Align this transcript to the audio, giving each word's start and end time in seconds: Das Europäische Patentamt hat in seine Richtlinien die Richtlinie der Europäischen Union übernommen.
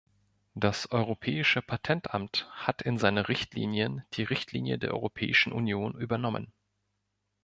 Das 0.55 0.91
Europäische 0.91 1.61
Patentamt 1.61 2.47
hat 2.53 2.81
in 2.81 2.97
seine 2.97 3.29
Richtlinien 3.29 4.03
die 4.15 4.23
Richtlinie 4.23 4.79
der 4.79 4.95
Europäischen 4.95 5.51
Union 5.51 5.93
übernommen. 5.93 6.51